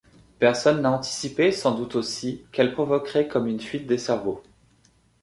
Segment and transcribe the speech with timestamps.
[0.39, 4.41] Personne n'a anticipé, sans doute aussi, qu'elle provoquerait comme une fuite des cerveaux.